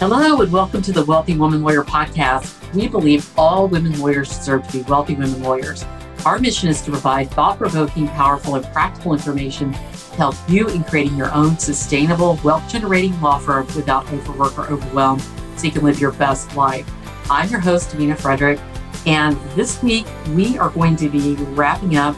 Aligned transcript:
Hello, 0.00 0.40
and 0.40 0.50
welcome 0.50 0.80
to 0.80 0.92
the 0.92 1.04
Wealthy 1.04 1.36
Woman 1.36 1.62
Lawyer 1.62 1.84
podcast. 1.84 2.72
We 2.72 2.88
believe 2.88 3.30
all 3.38 3.68
women 3.68 4.00
lawyers 4.00 4.30
deserve 4.30 4.66
to 4.68 4.78
be 4.78 4.82
wealthy 4.84 5.14
women 5.14 5.42
lawyers. 5.42 5.84
Our 6.24 6.38
mission 6.38 6.70
is 6.70 6.80
to 6.80 6.90
provide 6.90 7.30
thought 7.30 7.58
provoking, 7.58 8.08
powerful, 8.08 8.54
and 8.54 8.64
practical 8.72 9.12
information 9.12 9.72
to 9.72 9.78
help 10.16 10.36
you 10.48 10.68
in 10.68 10.84
creating 10.84 11.18
your 11.18 11.30
own 11.34 11.58
sustainable, 11.58 12.40
wealth 12.42 12.66
generating 12.66 13.20
law 13.20 13.38
firm 13.40 13.66
without 13.76 14.10
overwork 14.10 14.58
or 14.58 14.72
overwhelm 14.72 15.18
so 15.58 15.66
you 15.66 15.70
can 15.70 15.84
live 15.84 16.00
your 16.00 16.12
best 16.12 16.56
life. 16.56 16.90
I'm 17.30 17.50
your 17.50 17.60
host, 17.60 17.90
Davina 17.90 18.16
Frederick, 18.16 18.58
and 19.04 19.36
this 19.54 19.82
week 19.82 20.06
we 20.28 20.56
are 20.56 20.70
going 20.70 20.96
to 20.96 21.10
be 21.10 21.34
wrapping 21.34 21.96
up 21.96 22.16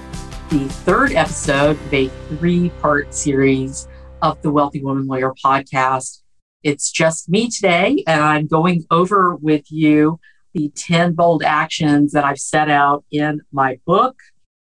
the 0.51 0.69
third 0.69 1.15
episode 1.15 1.71
of 1.71 1.93
a 1.93 2.07
three 2.29 2.69
part 2.81 3.13
series 3.13 3.89
of 4.23 4.41
the 4.43 4.53
Wealthy 4.53 4.85
Woman 4.85 5.09
Lawyer 5.09 5.35
podcast. 5.45 6.22
It's 6.63 6.93
just 6.93 7.29
me 7.29 7.51
today, 7.51 8.05
and 8.07 8.23
I'm 8.23 8.47
going 8.47 8.85
over 8.91 9.35
with 9.35 9.71
you 9.73 10.21
the 10.55 10.71
10 10.77 11.15
bold 11.15 11.43
actions 11.43 12.13
that 12.13 12.25
I've 12.25 12.39
set 12.39 12.71
out 12.71 13.05
in 13.11 13.41
my 13.51 13.81
book, 13.85 14.17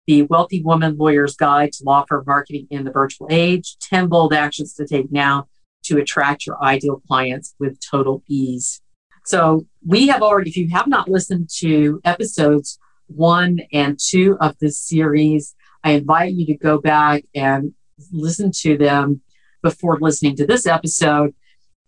The 0.08 0.24
Wealthy 0.24 0.64
Woman 0.64 0.98
Lawyer's 0.98 1.36
Guide 1.36 1.74
to 1.74 1.84
Law 1.84 2.06
Firm 2.08 2.24
Marketing 2.26 2.66
in 2.72 2.86
the 2.86 2.92
Virtual 2.92 3.28
Age 3.30 3.78
10 3.82 4.08
bold 4.08 4.34
actions 4.34 4.74
to 4.76 4.88
take 4.88 5.12
now 5.12 5.48
to 5.84 5.98
attract 6.00 6.48
your 6.48 6.64
ideal 6.64 7.02
clients 7.08 7.54
with 7.60 7.80
total 7.80 8.24
ease. 8.28 8.82
So, 9.26 9.68
we 9.86 10.08
have 10.08 10.24
already, 10.24 10.50
if 10.50 10.58
you 10.58 10.70
have 10.70 10.88
not 10.88 11.08
listened 11.08 11.50
to 11.58 12.02
episodes 12.04 12.80
one 13.08 13.60
and 13.72 14.00
two 14.00 14.38
of 14.42 14.58
this 14.58 14.80
series, 14.80 15.54
I 15.84 15.92
invite 15.92 16.34
you 16.34 16.48
to 16.48 16.58
go 16.58 16.80
back 16.80 17.26
and 17.36 17.74
listen 18.12 18.52
to 18.62 18.78
them 18.78 19.22
before 19.62 20.00
listening 20.00 20.36
to 20.38 20.48
this 20.48 20.66
episode 20.66 21.36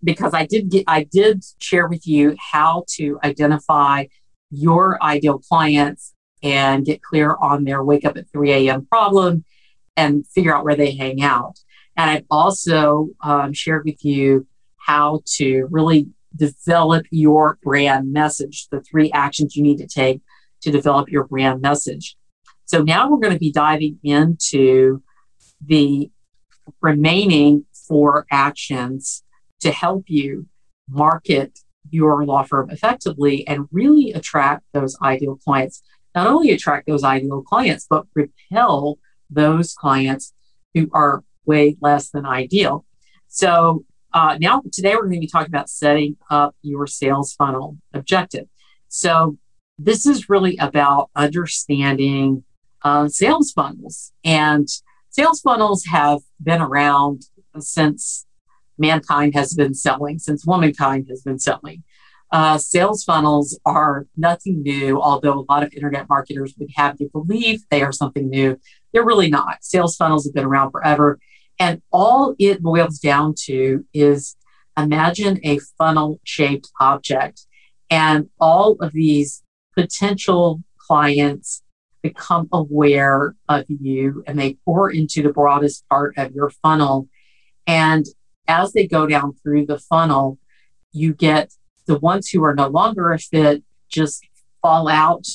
because 0.03 0.33
I 0.33 0.45
did 0.45 0.69
get 0.69 0.85
I 0.87 1.03
did 1.03 1.43
share 1.59 1.87
with 1.87 2.05
you 2.05 2.35
how 2.39 2.85
to 2.95 3.19
identify 3.23 4.05
your 4.51 5.01
ideal 5.01 5.39
clients 5.39 6.13
and 6.43 6.85
get 6.85 7.01
clear 7.01 7.35
on 7.41 7.63
their 7.63 7.83
wake 7.83 8.05
up 8.05 8.17
at 8.17 8.29
3 8.31 8.51
a.m. 8.51 8.85
problem 8.85 9.45
and 9.95 10.27
figure 10.27 10.55
out 10.55 10.65
where 10.65 10.75
they 10.75 10.91
hang 10.91 11.21
out. 11.21 11.59
And 11.95 12.09
I've 12.09 12.25
also 12.29 13.09
um, 13.23 13.53
shared 13.53 13.85
with 13.85 14.03
you 14.03 14.47
how 14.77 15.21
to 15.37 15.67
really 15.71 16.07
develop 16.35 17.05
your 17.11 17.57
brand 17.63 18.11
message, 18.11 18.67
the 18.69 18.81
three 18.81 19.11
actions 19.11 19.55
you 19.55 19.63
need 19.63 19.77
to 19.77 19.87
take 19.87 20.21
to 20.61 20.71
develop 20.71 21.09
your 21.09 21.25
brand 21.25 21.61
message. 21.61 22.17
So 22.65 22.81
now 22.81 23.09
we're 23.09 23.19
going 23.19 23.33
to 23.33 23.39
be 23.39 23.51
diving 23.51 23.99
into 24.03 25.01
the 25.65 26.09
remaining 26.81 27.65
four 27.87 28.25
actions 28.31 29.23
to 29.63 29.71
help 29.71 30.05
you 30.07 30.47
market 30.89 31.59
your 31.89 32.25
law 32.25 32.43
firm 32.43 32.69
effectively 32.69 33.47
and 33.47 33.67
really 33.71 34.11
attract 34.11 34.63
those 34.73 34.97
ideal 35.01 35.37
clients. 35.43 35.81
Not 36.15 36.27
only 36.27 36.51
attract 36.51 36.87
those 36.87 37.03
ideal 37.03 37.41
clients, 37.41 37.87
but 37.89 38.05
repel 38.13 38.99
those 39.29 39.73
clients 39.73 40.33
who 40.73 40.89
are 40.93 41.23
way 41.45 41.75
less 41.81 42.09
than 42.09 42.25
ideal. 42.25 42.85
So 43.27 43.85
uh, 44.13 44.37
now 44.39 44.61
today 44.71 44.95
we're 44.95 45.03
going 45.03 45.13
to 45.13 45.19
be 45.21 45.27
talking 45.27 45.53
about 45.53 45.69
setting 45.69 46.17
up 46.29 46.55
your 46.61 46.87
sales 46.87 47.33
funnel 47.33 47.77
objective. 47.93 48.47
So 48.89 49.37
this 49.79 50.05
is 50.05 50.29
really 50.29 50.55
about 50.57 51.09
understanding 51.15 52.43
uh, 52.83 53.07
sales 53.07 53.51
funnels 53.51 54.11
and 54.23 54.67
sales 55.09 55.41
funnels 55.41 55.85
have 55.85 56.19
been 56.41 56.61
around 56.61 57.23
since 57.59 58.25
mankind 58.77 59.33
has 59.35 59.53
been 59.53 59.73
selling, 59.73 60.19
since 60.19 60.45
womankind 60.45 61.07
has 61.09 61.21
been 61.21 61.39
selling. 61.39 61.83
Uh, 62.31 62.57
sales 62.57 63.03
funnels 63.03 63.59
are 63.63 64.07
nothing 64.17 64.63
new, 64.63 64.99
although 64.99 65.39
a 65.39 65.45
lot 65.51 65.61
of 65.63 65.71
internet 65.73 66.09
marketers 66.09 66.55
would 66.57 66.69
have 66.75 66.95
you 66.99 67.07
believe 67.09 67.61
they 67.69 67.83
are 67.83 67.91
something 67.91 68.27
new. 68.27 68.59
They're 68.91 69.05
really 69.05 69.29
not. 69.29 69.63
Sales 69.63 69.95
funnels 69.95 70.25
have 70.25 70.33
been 70.33 70.45
around 70.45 70.71
forever. 70.71 71.19
And 71.59 71.83
all 71.91 72.35
it 72.39 72.63
boils 72.63 72.97
down 72.97 73.35
to 73.45 73.85
is 73.93 74.35
imagine 74.75 75.39
a 75.43 75.59
funnel 75.77 76.19
shaped 76.23 76.71
object, 76.79 77.45
and 77.91 78.29
all 78.39 78.77
of 78.81 78.93
these 78.93 79.43
potential 79.75 80.63
clients 80.77 81.61
become 82.01 82.49
aware 82.51 83.35
of 83.47 83.65
you 83.69 84.23
and 84.27 84.37
they 84.37 84.57
pour 84.65 84.91
into 84.91 85.23
the 85.23 85.31
broadest 85.31 85.87
part 85.87 86.17
of 86.17 86.33
your 86.33 86.49
funnel. 86.49 87.07
And 87.65 88.05
as 88.47 88.73
they 88.73 88.87
go 88.87 89.07
down 89.07 89.33
through 89.41 89.65
the 89.65 89.79
funnel, 89.79 90.37
you 90.91 91.13
get 91.13 91.53
the 91.85 91.99
ones 91.99 92.29
who 92.29 92.43
are 92.43 92.55
no 92.55 92.67
longer 92.67 93.11
a 93.11 93.19
fit 93.19 93.63
just 93.89 94.25
fall 94.61 94.87
out 94.87 95.25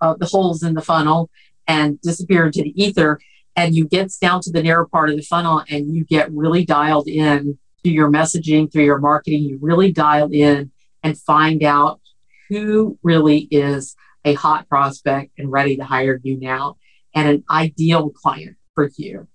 of 0.00 0.18
the 0.18 0.26
holes 0.26 0.62
in 0.62 0.74
the 0.74 0.82
funnel 0.82 1.30
and 1.66 2.00
disappear 2.00 2.46
into 2.46 2.62
the 2.62 2.82
ether. 2.82 3.20
And 3.56 3.74
you 3.74 3.86
get 3.86 4.12
down 4.20 4.40
to 4.42 4.52
the 4.52 4.62
narrow 4.62 4.88
part 4.88 5.10
of 5.10 5.16
the 5.16 5.22
funnel 5.22 5.62
and 5.68 5.94
you 5.94 6.04
get 6.04 6.32
really 6.32 6.64
dialed 6.64 7.08
in 7.08 7.58
to 7.84 7.90
your 7.90 8.10
messaging, 8.10 8.72
through 8.72 8.84
your 8.84 8.98
marketing. 8.98 9.42
You 9.42 9.58
really 9.60 9.92
dial 9.92 10.30
in 10.32 10.70
and 11.02 11.18
find 11.18 11.62
out 11.62 12.00
who 12.48 12.98
really 13.02 13.48
is 13.50 13.96
a 14.24 14.34
hot 14.34 14.68
prospect 14.68 15.32
and 15.38 15.50
ready 15.50 15.76
to 15.76 15.84
hire 15.84 16.20
you 16.22 16.38
now 16.38 16.76
and 17.14 17.28
an 17.28 17.44
ideal 17.50 18.10
client 18.10 18.56
for 18.74 18.90
you. 18.96 19.26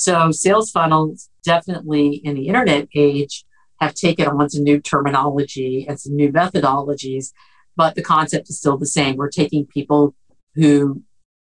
So 0.00 0.30
sales 0.30 0.70
funnels 0.70 1.28
definitely 1.44 2.22
in 2.24 2.34
the 2.34 2.46
internet 2.46 2.88
age 2.94 3.44
have 3.82 3.92
taken 3.92 4.26
on 4.28 4.48
some 4.48 4.64
new 4.64 4.80
terminology 4.80 5.84
and 5.86 6.00
some 6.00 6.16
new 6.16 6.32
methodologies, 6.32 7.34
but 7.76 7.96
the 7.96 8.02
concept 8.02 8.48
is 8.48 8.56
still 8.56 8.78
the 8.78 8.86
same. 8.86 9.16
We're 9.16 9.28
taking 9.28 9.66
people 9.66 10.14
who 10.54 11.02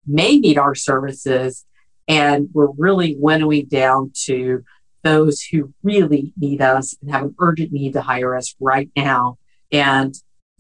may 0.06 0.38
need 0.38 0.58
our 0.58 0.76
services 0.76 1.66
and 2.10 2.50
we're 2.52 2.74
really 2.78 3.16
winnowing 3.18 3.68
down 3.68 4.12
to 4.26 4.66
those 5.02 5.42
who 5.44 5.74
really 5.82 6.34
need 6.38 6.62
us 6.62 6.94
and 7.02 7.10
have 7.10 7.24
an 7.24 7.36
urgent 7.40 7.72
need 7.72 7.94
to 7.94 8.02
hire 8.02 8.36
us 8.36 8.54
right 8.60 8.90
now 8.98 9.38
and 9.72 10.14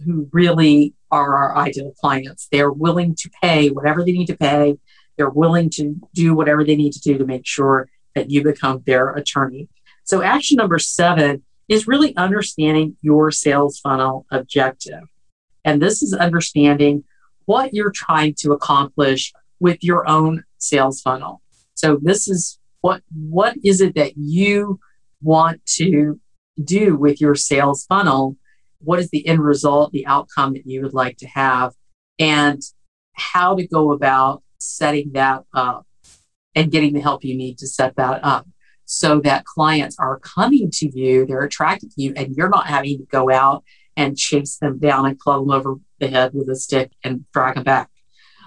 who 0.06 0.30
really 0.31 0.94
are 1.12 1.35
our 1.35 1.57
ideal 1.57 1.91
clients. 2.00 2.47
They're 2.53 2.72
willing 2.72 3.16
to 3.16 3.30
pay 3.41 3.68
whatever 3.68 4.01
they 4.01 4.13
need 4.13 4.28
to 4.28 4.38
pay 4.38 4.78
they're 5.17 5.29
willing 5.29 5.69
to 5.72 5.95
do 6.13 6.33
whatever 6.33 6.63
they 6.63 6.75
need 6.75 6.94
to 6.94 6.99
do 6.99 7.17
to 7.17 7.25
make 7.25 7.45
sure 7.45 7.89
that 8.16 8.29
you 8.29 8.44
become 8.44 8.83
their 8.85 9.11
attorney. 9.11 9.69
So, 10.03 10.22
action 10.22 10.57
number 10.57 10.79
seven 10.79 11.44
is 11.69 11.88
really 11.88 12.16
understanding 12.17 12.97
your 13.01 13.31
sales 13.31 13.79
funnel 13.79 14.25
objective. 14.31 15.03
And 15.63 15.81
this 15.81 16.01
is 16.01 16.13
understanding 16.13 17.03
what 17.45 17.73
you're 17.73 17.91
trying 17.91 18.35
to 18.39 18.51
accomplish 18.51 19.31
with 19.59 19.83
your 19.83 20.07
own 20.07 20.44
sales 20.57 21.01
funnel. 21.01 21.41
So, 21.75 22.00
this 22.01 22.27
is 22.27 22.59
what, 22.81 23.03
what 23.13 23.55
is 23.63 23.79
it 23.79 23.95
that 23.95 24.13
you 24.17 24.79
want 25.21 25.63
to 25.77 26.19
do 26.63 26.95
with 26.95 27.21
your 27.21 27.35
sales 27.35 27.85
funnel? 27.85 28.38
What 28.79 29.00
is 29.00 29.09
the 29.11 29.25
end 29.27 29.39
result, 29.39 29.91
the 29.91 30.07
outcome 30.07 30.53
that 30.53 30.66
you 30.66 30.81
would 30.81 30.94
like 30.94 31.17
to 31.17 31.27
have? 31.27 31.73
And 32.19 32.61
how 33.13 33.55
to 33.55 33.66
go 33.67 33.91
about 33.91 34.44
setting 34.61 35.11
that 35.13 35.44
up 35.53 35.85
and 36.55 36.72
getting 36.72 36.94
the 36.94 37.01
help 37.01 37.23
you 37.23 37.35
need 37.35 37.57
to 37.59 37.67
set 37.67 37.95
that 37.95 38.23
up 38.23 38.47
so 38.85 39.22
that 39.22 39.45
clients 39.45 39.97
are 39.99 40.19
coming 40.19 40.69
to 40.73 40.89
you, 40.94 41.25
they're 41.25 41.44
attracted 41.44 41.91
to 41.91 42.01
you, 42.01 42.13
and 42.16 42.35
you're 42.35 42.49
not 42.49 42.67
having 42.67 42.97
to 42.97 43.05
go 43.05 43.31
out 43.31 43.63
and 43.95 44.17
chase 44.17 44.57
them 44.57 44.79
down 44.79 45.05
and 45.05 45.19
club 45.19 45.41
them 45.41 45.51
over 45.51 45.75
the 46.00 46.07
head 46.07 46.31
with 46.33 46.50
a 46.50 46.55
stick 46.55 46.91
and 47.03 47.25
drag 47.31 47.55
them 47.55 47.63
back. 47.63 47.89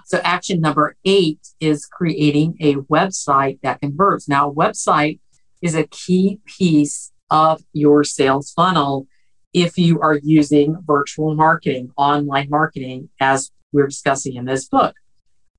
So, 0.06 0.20
action 0.22 0.60
number 0.60 0.96
eight 1.06 1.40
is 1.60 1.86
creating 1.86 2.56
a 2.60 2.74
website 2.74 3.58
that 3.62 3.80
converts. 3.80 4.28
Now, 4.28 4.50
a 4.50 4.54
website 4.54 5.20
is 5.62 5.74
a 5.74 5.86
key 5.86 6.40
piece 6.44 7.10
of 7.30 7.62
your 7.72 8.04
sales 8.04 8.52
funnel 8.52 9.06
if 9.54 9.78
you 9.78 10.00
are 10.00 10.18
using 10.22 10.76
virtual 10.84 11.34
marketing, 11.34 11.90
online 11.96 12.48
marketing, 12.50 13.08
as 13.18 13.50
we're 13.72 13.86
discussing 13.86 14.34
in 14.34 14.44
this 14.44 14.68
book. 14.68 14.94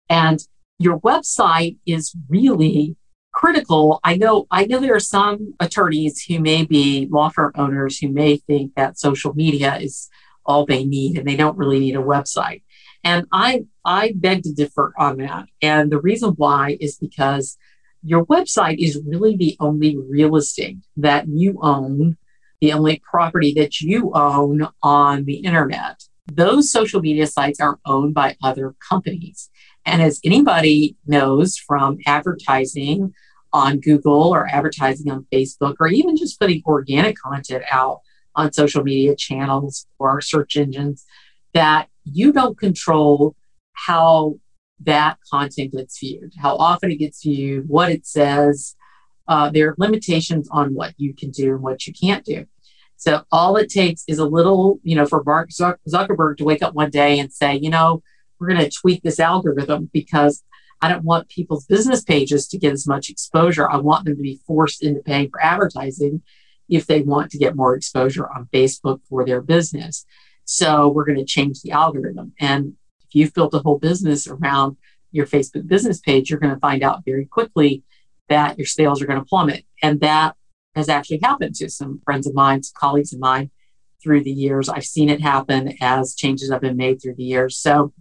And 0.10 0.40
your 0.78 1.00
website 1.00 1.78
is 1.86 2.16
really 2.28 2.96
critical. 3.34 4.00
I 4.04 4.16
know 4.16 4.48
I 4.50 4.66
know 4.66 4.80
there 4.80 4.96
are 4.96 5.00
some 5.00 5.54
attorneys 5.60 6.24
who 6.24 6.40
may 6.40 6.66
be 6.66 7.08
law 7.12 7.30
firm 7.30 7.52
owners 7.56 8.00
who 8.00 8.10
may 8.10 8.38
think 8.38 8.76
that 8.76 8.98
social 8.98 9.34
media 9.34 9.78
is 9.78 10.10
all 10.46 10.66
they 10.66 10.86
need 10.86 11.18
and 11.18 11.28
they 11.28 11.36
don't 11.36 11.58
really 11.58 11.80
need 11.80 11.96
a 11.96 12.00
website. 12.00 12.64
And 13.04 13.28
I 13.32 13.66
I 13.84 14.14
beg 14.16 14.44
to 14.44 14.54
differ 14.54 14.94
on 14.98 15.18
that. 15.18 15.48
And 15.62 15.92
the 15.92 16.00
reason 16.00 16.32
why 16.32 16.78
is 16.80 16.98
because 16.98 17.58
your 18.04 18.26
website 18.26 18.78
is 18.78 19.02
really 19.06 19.36
the 19.36 19.58
only 19.60 19.98
real 19.98 20.36
estate 20.36 20.78
that 20.96 21.28
you 21.28 21.60
own, 21.62 22.18
the 22.62 22.72
only 22.72 23.02
property 23.10 23.54
that 23.54 23.82
you 23.82 24.12
own 24.14 24.68
on 24.82 25.26
the 25.26 25.38
internet. 25.38 26.04
Those 26.32 26.72
social 26.72 27.02
media 27.02 27.28
sites 27.28 27.60
are 27.60 27.80
owned 27.86 28.14
by 28.14 28.38
other 28.42 28.76
companies. 28.90 29.50
And 29.86 30.02
as 30.02 30.20
anybody 30.24 30.96
knows 31.06 31.58
from 31.58 32.00
advertising 32.08 33.14
on 33.54 33.80
Google 33.80 34.34
or 34.34 34.48
advertising 34.48 35.12
on 35.12 35.28
Facebook 35.32 35.76
or 35.80 35.88
even 35.88 36.18
just 36.18 36.40
putting 36.40 36.62
organic 36.66 37.18
content 37.18 37.64
out, 37.72 38.02
on 38.36 38.52
social 38.52 38.84
media 38.84 39.16
channels 39.16 39.88
or 39.98 40.22
search 40.22 40.58
engines 40.58 41.06
that 41.54 41.88
you 42.04 42.32
don't 42.32 42.58
control 42.58 43.36
how 43.74 44.36
that 44.82 45.18
content 45.32 45.72
gets 45.72 46.00
viewed, 46.00 46.34
how 46.38 46.56
often 46.58 46.92
it 46.92 46.98
gets 46.98 47.24
viewed, 47.24 47.68
what 47.68 47.90
it 47.90 48.06
says. 48.06 48.76
Uh, 49.28 49.50
there 49.50 49.70
are 49.70 49.76
limitations 49.78 50.48
on 50.52 50.74
what 50.74 50.94
you 50.98 51.14
can 51.14 51.32
do 51.32 51.54
and 51.54 51.62
what 51.62 51.88
you 51.88 51.94
can't 51.94 52.26
do. 52.26 52.46
So 52.98 53.24
all 53.32 53.58
it 53.58 53.70
takes 53.70 54.04
is 54.08 54.20
a 54.20 54.26
little, 54.26 54.80
you 54.84 54.96
know, 54.96 55.06
for 55.06 55.24
Mark 55.24 55.50
Zuckerberg 55.50 56.38
to 56.38 56.44
wake 56.44 56.62
up 56.62 56.74
one 56.74 56.90
day 56.90 57.20
and 57.20 57.32
say, 57.32 57.56
you 57.56 57.70
know, 57.70 58.04
we're 58.40 58.50
going 58.50 58.62
to 58.62 58.70
tweak 58.70 59.04
this 59.04 59.20
algorithm 59.20 59.90
because 59.94 60.44
I 60.82 60.90
don't 60.90 61.04
want 61.04 61.30
people's 61.30 61.66
business 61.66 62.04
pages 62.04 62.48
to 62.50 62.58
get 62.58 62.74
as 62.74 62.88
much 62.88 63.10
exposure. 63.10 63.70
I 63.70 63.78
want 63.78 64.06
them 64.06 64.18
to 64.18 64.22
be 64.22 64.42
forced 64.46 64.84
into 64.84 65.02
paying 65.02 65.30
for 65.30 65.44
advertising 65.44 66.22
if 66.70 66.86
they 66.86 67.02
want 67.02 67.32
to 67.32 67.38
get 67.38 67.56
more 67.56 67.76
exposure 67.76 68.28
on 68.28 68.50
Facebook 68.54 69.00
for 69.08 69.26
their 69.26 69.42
business. 69.42 70.06
So 70.46 70.90
we're 70.90 71.06
going 71.06 71.18
to 71.18 71.26
change 71.26 71.62
the 71.62 71.72
algorithm. 71.72 72.34
And 72.40 72.74
if 73.02 73.16
you've 73.16 73.34
built 73.34 73.54
a 73.54 73.60
whole 73.60 73.80
business 73.80 74.28
around 74.28 74.78
your 75.12 75.26
Facebook 75.26 75.68
business 75.68 76.00
page, 76.00 76.30
you're 76.30 76.40
going 76.40 76.54
to 76.54 76.60
find 76.60 76.84
out 76.84 77.06
very 77.06 77.26
quickly 77.26 77.84
that 78.30 78.58
your 78.58 78.68
sales 78.68 79.02
are 79.02 79.06
going 79.06 79.20
to 79.20 79.26
plummet. 79.26 79.66
And 79.82 80.00
that 80.02 80.36
has 80.76 80.90
actually 80.90 81.20
happened 81.24 81.56
to 81.56 81.70
some 81.70 82.02
friends 82.04 82.28
of 82.28 82.34
mine, 82.34 82.64
some 82.64 82.74
colleagues 82.78 83.14
of 83.14 83.20
mine 83.20 83.50
through 84.04 84.24
the 84.24 84.32
years. 84.32 84.70
I've 84.70 84.86
seen 84.86 85.10
it 85.10 85.22
happen 85.22 85.76
as 85.82 86.16
changes 86.16 86.52
have 86.52 86.62
been 86.62 86.78
made 86.78 87.02
through 87.02 87.16
the 87.16 87.24
years. 87.24 87.58
So 87.58 87.94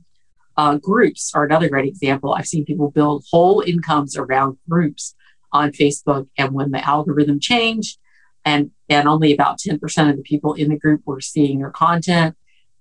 uh, 0.57 0.77
groups 0.77 1.33
are 1.35 1.45
another 1.45 1.69
great 1.69 1.89
example. 1.89 2.33
I've 2.33 2.47
seen 2.47 2.65
people 2.65 2.91
build 2.91 3.25
whole 3.31 3.61
incomes 3.61 4.17
around 4.17 4.59
groups 4.69 5.15
on 5.53 5.73
Facebook. 5.73 6.29
And 6.39 6.53
when 6.53 6.71
the 6.71 6.87
algorithm 6.87 7.41
changed, 7.41 7.99
and 8.45 8.71
and 8.89 9.09
only 9.09 9.33
about 9.33 9.59
10% 9.59 10.11
of 10.11 10.17
the 10.17 10.23
people 10.23 10.55
in 10.55 10.69
the 10.69 10.79
group 10.79 11.03
were 11.05 11.21
seeing 11.21 11.59
their 11.59 11.71
content 11.71 12.37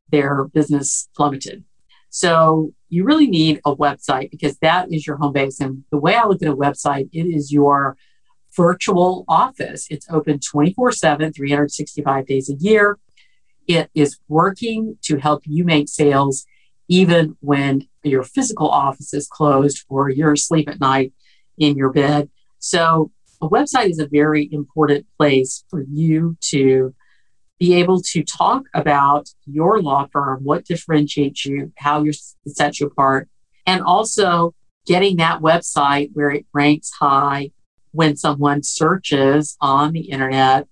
their 0.09 0.45
business 0.45 1.09
plummeted 1.15 1.63
so 2.09 2.71
you 2.89 3.03
really 3.03 3.27
need 3.27 3.59
a 3.65 3.75
website 3.75 4.29
because 4.29 4.57
that 4.59 4.91
is 4.91 5.07
your 5.07 5.17
home 5.17 5.33
base 5.33 5.59
and 5.59 5.83
the 5.91 5.97
way 5.97 6.15
i 6.15 6.25
look 6.25 6.41
at 6.41 6.47
a 6.47 6.55
website 6.55 7.09
it 7.11 7.23
is 7.23 7.51
your 7.51 7.97
virtual 8.55 9.25
office 9.27 9.87
it's 9.89 10.05
open 10.09 10.39
24 10.39 10.91
7 10.91 11.33
365 11.33 12.27
days 12.27 12.49
a 12.49 12.55
year 12.55 12.99
it 13.67 13.89
is 13.95 14.19
working 14.27 14.97
to 15.01 15.17
help 15.17 15.43
you 15.45 15.63
make 15.63 15.87
sales 15.87 16.45
even 16.87 17.37
when 17.39 17.87
your 18.03 18.23
physical 18.23 18.69
office 18.69 19.13
is 19.13 19.27
closed 19.27 19.85
or 19.89 20.09
you're 20.09 20.33
asleep 20.33 20.69
at 20.69 20.79
night 20.79 21.13
in 21.57 21.77
your 21.77 21.91
bed 21.91 22.29
so 22.59 23.11
a 23.41 23.49
website 23.49 23.89
is 23.89 23.99
a 23.99 24.07
very 24.07 24.47
important 24.51 25.05
place 25.17 25.65
for 25.69 25.83
you 25.91 26.37
to 26.39 26.95
be 27.59 27.75
able 27.75 28.01
to 28.01 28.23
talk 28.23 28.63
about 28.73 29.29
your 29.45 29.81
law 29.81 30.07
firm, 30.11 30.43
what 30.43 30.65
differentiates 30.65 31.45
you, 31.45 31.71
how 31.77 32.03
you 32.03 32.11
set 32.47 32.79
you 32.79 32.87
apart, 32.87 33.29
and 33.65 33.81
also 33.81 34.53
getting 34.85 35.17
that 35.17 35.41
website 35.41 36.09
where 36.13 36.31
it 36.31 36.45
ranks 36.53 36.91
high 36.99 37.51
when 37.91 38.15
someone 38.15 38.63
searches 38.63 39.55
on 39.61 39.93
the 39.93 40.09
internet 40.09 40.67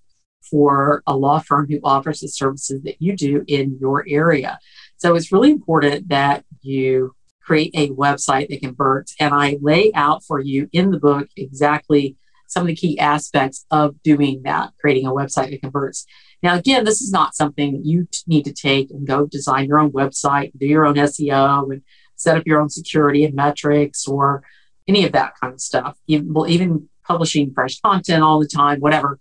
for 0.50 1.04
a 1.08 1.16
law 1.16 1.40
firm 1.40 1.68
who 1.70 1.80
offers 1.84 2.20
the 2.20 2.28
services 2.28 2.82
that 2.84 3.02
you 3.02 3.16
do 3.16 3.44
in 3.48 3.78
your 3.80 4.04
area. 4.08 4.60
So 5.02 5.16
it's 5.16 5.32
really 5.32 5.50
important 5.50 6.10
that 6.10 6.46
you 6.62 7.16
create 7.42 7.72
a 7.74 7.90
website 7.90 8.50
that 8.50 8.62
converts. 8.62 9.16
And 9.20 9.34
I 9.34 9.58
lay 9.60 9.92
out 9.96 10.24
for 10.24 10.40
you 10.40 10.70
in 10.74 10.92
the 10.92 11.00
book 11.00 11.28
exactly 11.36 12.18
some 12.46 12.62
of 12.62 12.68
the 12.68 12.76
key 12.76 13.00
aspects 13.00 13.66
of 13.72 14.00
doing 14.04 14.44
that, 14.44 14.74
creating 14.80 15.08
a 15.08 15.12
website 15.12 15.50
that 15.50 15.62
converts. 15.64 16.06
Now, 16.44 16.54
again, 16.54 16.84
this 16.86 17.02
is 17.02 17.12
not 17.12 17.34
something 17.34 17.82
you 17.84 18.08
need 18.28 18.46
to 18.46 18.54
take 18.54 18.92
and 18.92 19.08
go 19.08 19.26
design 19.26 19.68
your 19.68 19.80
own 19.80 19.92
website, 19.92 20.52
do 20.56 20.68
your 20.68 20.86
own 20.86 20.94
SEO, 20.94 21.72
and 21.72 21.82
set 22.16 22.38
up 22.38 22.46
your 22.46 22.62
own 22.62 22.70
security 22.70 23.26
and 23.26 23.34
metrics 23.34 24.08
or 24.08 24.44
any 24.88 25.04
of 25.04 25.14
that 25.14 25.34
kind 25.42 25.54
of 25.54 25.62
stuff. 25.62 25.98
Even, 26.06 26.32
even 26.48 26.90
publishing 27.08 27.52
fresh 27.56 27.80
content 27.80 28.22
all 28.22 28.40
the 28.40 28.48
time, 28.48 28.80
whatever. 28.80 29.20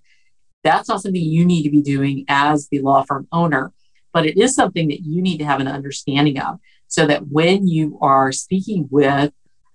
That's 0.62 0.90
not 0.90 1.00
something 1.00 1.22
you 1.22 1.46
need 1.46 1.62
to 1.62 1.70
be 1.70 1.80
doing 1.80 2.26
as 2.28 2.68
the 2.68 2.80
law 2.80 3.02
firm 3.02 3.28
owner, 3.32 3.72
but 4.12 4.26
it 4.26 4.36
is 4.36 4.54
something 4.54 4.88
that 4.88 5.00
you 5.00 5.22
need 5.22 5.38
to 5.38 5.44
have 5.44 5.60
an 5.60 5.68
understanding 5.68 6.38
of 6.40 6.58
so 6.88 7.06
that 7.06 7.28
when 7.28 7.68
you 7.68 7.98
are 8.00 8.32
speaking 8.32 8.88
with 8.90 9.32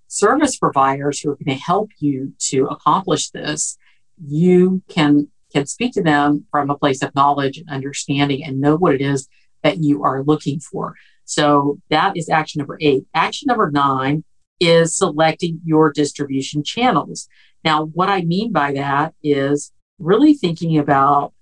service 0.08 0.56
providers 0.56 1.20
who 1.20 1.30
are 1.30 1.36
going 1.36 1.56
to 1.56 1.62
help 1.62 1.90
you 1.98 2.32
to 2.38 2.66
accomplish 2.66 3.30
this, 3.30 3.76
you 4.24 4.82
can 4.88 5.28
can 5.52 5.66
speak 5.66 5.92
to 5.92 6.02
them 6.02 6.44
from 6.50 6.70
a 6.70 6.76
place 6.76 7.02
of 7.02 7.14
knowledge 7.14 7.56
and 7.56 7.70
understanding 7.70 8.44
and 8.44 8.60
know 8.60 8.76
what 8.76 8.94
it 8.94 9.00
is 9.00 9.28
that 9.62 9.78
you 9.82 10.02
are 10.02 10.22
looking 10.22 10.60
for. 10.60 10.94
So 11.24 11.78
that 11.88 12.16
is 12.16 12.28
action 12.28 12.58
number 12.58 12.76
eight. 12.80 13.04
Action 13.14 13.46
number 13.46 13.70
nine 13.70 14.24
is 14.60 14.96
selecting 14.96 15.60
your 15.64 15.92
distribution 15.92 16.62
channels. 16.62 17.28
Now, 17.64 17.86
what 17.86 18.08
I 18.08 18.22
mean 18.22 18.52
by 18.52 18.72
that 18.72 19.14
is 19.22 19.72
really 19.98 20.34
thinking 20.34 20.78
about 20.78 21.32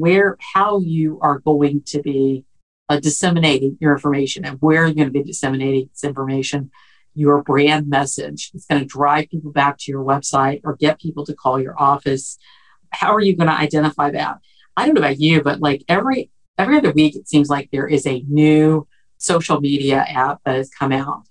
where, 0.00 0.36
how 0.54 0.80
you 0.80 1.18
are 1.22 1.38
going 1.40 1.82
to 1.86 2.00
be 2.02 2.44
uh, 2.88 2.98
disseminating 2.98 3.76
your 3.80 3.92
information 3.92 4.44
and 4.44 4.56
where 4.60 4.84
you're 4.86 4.94
going 4.94 5.06
to 5.06 5.12
be 5.12 5.22
disseminating 5.22 5.88
this 5.92 6.04
information 6.04 6.70
your 7.14 7.42
brand 7.42 7.88
message. 7.88 8.50
It's 8.54 8.66
going 8.66 8.80
to 8.80 8.86
drive 8.86 9.28
people 9.30 9.52
back 9.52 9.78
to 9.78 9.90
your 9.90 10.04
website 10.04 10.60
or 10.64 10.76
get 10.76 11.00
people 11.00 11.26
to 11.26 11.34
call 11.34 11.60
your 11.60 11.80
office. 11.80 12.38
How 12.90 13.14
are 13.14 13.20
you 13.20 13.36
going 13.36 13.48
to 13.48 13.58
identify 13.58 14.10
that? 14.12 14.38
I 14.76 14.86
don't 14.86 14.94
know 14.94 15.00
about 15.00 15.18
you, 15.18 15.42
but 15.42 15.60
like 15.60 15.84
every 15.88 16.30
every 16.56 16.76
other 16.78 16.92
week, 16.92 17.16
it 17.16 17.28
seems 17.28 17.48
like 17.48 17.68
there 17.72 17.86
is 17.86 18.06
a 18.06 18.24
new 18.28 18.86
social 19.18 19.60
media 19.60 20.04
app 20.08 20.40
that 20.44 20.56
has 20.56 20.70
come 20.70 20.92
out. 20.92 21.22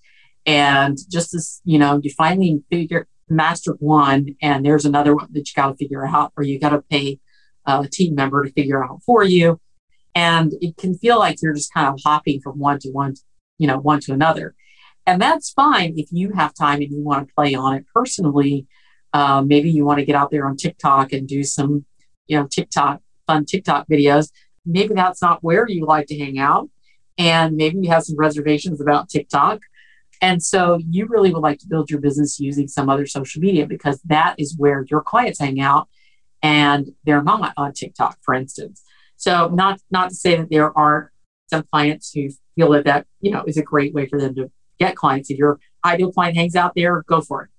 And 0.46 0.98
just 1.10 1.34
as 1.34 1.62
you 1.64 1.80
know, 1.80 2.00
you 2.04 2.12
finally 2.12 2.64
figure 2.70 3.08
master 3.30 3.74
one, 3.80 4.36
and 4.42 4.66
there's 4.66 4.86
another 4.86 5.16
one 5.16 5.28
that 5.32 5.48
you 5.48 5.54
got 5.56 5.70
to 5.70 5.76
figure 5.76 6.06
out, 6.06 6.34
or 6.36 6.44
you 6.44 6.60
got 6.60 6.70
to 6.70 6.82
pay 6.82 7.20
a 7.66 7.88
team 7.88 8.16
member 8.16 8.44
to 8.44 8.52
figure 8.52 8.84
out 8.84 9.02
for 9.04 9.24
you. 9.24 9.60
And 10.16 10.54
it 10.62 10.78
can 10.78 10.96
feel 10.96 11.20
like 11.20 11.38
you're 11.42 11.54
just 11.54 11.74
kind 11.74 11.88
of 11.88 12.00
hopping 12.04 12.42
from 12.42 12.60
one 12.60 12.80
to 12.80 12.90
one, 12.90 13.16
you 13.58 13.68
know, 13.68 13.78
one 13.78 14.00
to 14.02 14.14
another. 14.14 14.56
And 15.06 15.22
that's 15.22 15.52
fine 15.52 15.94
if 15.98 16.10
you 16.12 16.32
have 16.32 16.54
time 16.54 16.82
and 16.82 16.92
you 16.92 17.02
want 17.02 17.28
to 17.28 17.34
play 17.34 17.56
on 17.56 17.76
it 17.76 17.86
personally. 17.94 18.68
Uh, 19.14 19.42
maybe 19.42 19.70
you 19.70 19.86
want 19.86 20.00
to 20.00 20.06
get 20.06 20.16
out 20.16 20.30
there 20.30 20.48
on 20.48 20.56
TikTok 20.56 21.14
and 21.14 21.28
do 21.28 21.44
some, 21.44 21.86
you 22.28 22.38
know, 22.38 22.48
TikTok, 22.48 23.02
fun 23.26 23.46
TikTok 23.46 23.88
videos. 23.88 24.30
Maybe 24.66 24.94
that's 24.94 25.22
not 25.22 25.44
where 25.44 25.68
you 25.68 25.86
like 25.86 26.08
to 26.08 26.20
hang 26.20 26.38
out. 26.38 26.70
And 27.18 27.56
maybe 27.56 27.80
you 27.82 27.90
have 27.90 28.04
some 28.04 28.18
reservations 28.18 28.80
about 28.82 29.10
TikTok. 29.10 29.62
And 30.22 30.44
so 30.44 30.80
you 30.90 31.06
really 31.08 31.34
would 31.34 31.44
like 31.44 31.60
to 31.60 31.68
build 31.68 31.90
your 31.90 32.02
business 32.02 32.40
using 32.40 32.68
some 32.68 32.90
other 32.90 33.06
social 33.06 33.42
media 33.42 33.66
because 33.66 34.02
that 34.06 34.36
is 34.38 34.56
where 34.58 34.86
your 34.90 35.02
clients 35.02 35.40
hang 35.40 35.60
out 35.60 35.88
and 36.42 36.92
they're 37.06 37.24
not 37.24 37.54
on 37.58 37.74
TikTok, 37.74 38.18
for 38.22 38.34
instance. 38.34 38.84
So 39.18 39.50
not 39.50 39.80
not 39.92 40.10
to 40.10 40.16
say 40.16 40.38
that 40.38 40.50
there 40.50 40.78
are 40.78 41.12
some 41.50 41.64
clients 41.72 42.12
who 42.14 42.30
feel 42.56 42.72
that 42.72 42.86
that 42.86 43.08
you 43.22 43.32
know 43.32 43.44
is 43.46 43.58
a 43.58 43.64
great 43.64 43.94
way 43.94 44.08
for 44.08 44.20
them 44.20 44.36
to 44.36 44.52
get 44.80 44.96
clients. 44.96 45.30
If 45.30 45.38
your 45.38 45.60
ideal 45.84 46.12
client 46.12 46.38
hangs 46.38 46.56
out 46.56 46.74
there, 46.76 47.04
go 47.08 47.22
for 47.22 47.44
it. 47.44 47.50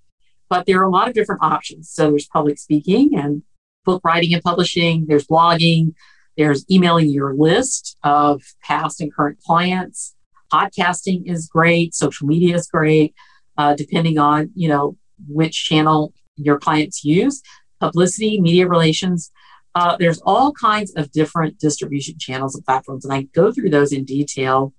But 0.48 0.66
there 0.66 0.80
are 0.80 0.84
a 0.84 0.90
lot 0.90 1.08
of 1.08 1.14
different 1.14 1.42
options. 1.42 1.90
So 1.90 2.10
there's 2.10 2.26
public 2.26 2.58
speaking 2.58 3.16
and 3.16 3.42
book 3.84 4.02
writing 4.04 4.34
and 4.34 4.42
publishing, 4.42 5.06
there's 5.06 5.26
blogging, 5.26 5.94
there's 6.36 6.64
emailing 6.70 7.08
your 7.08 7.34
list 7.34 7.96
of 8.02 8.42
past 8.62 9.00
and 9.00 9.12
current 9.12 9.38
clients. 9.44 10.14
Podcasting 10.52 11.30
is 11.30 11.46
great, 11.46 11.94
social 11.94 12.26
media 12.26 12.56
is 12.56 12.66
great, 12.66 13.14
uh, 13.56 13.74
depending 13.74 14.18
on 14.18 14.50
you 14.54 14.68
know 14.68 14.96
which 15.28 15.64
channel 15.64 16.12
your 16.36 16.58
clients 16.58 17.04
use. 17.04 17.42
Publicity, 17.80 18.40
media 18.40 18.68
relations. 18.68 19.32
Uh, 19.74 19.96
there's 19.98 20.20
all 20.22 20.52
kinds 20.52 20.92
of 20.96 21.10
different 21.12 21.58
distribution 21.58 22.16
channels 22.18 22.54
and 22.54 22.64
platforms, 22.64 23.04
and 23.04 23.14
I 23.14 23.22
go 23.22 23.52
through 23.52 23.70
those 23.70 23.92
in 23.92 24.04
detail 24.04 24.74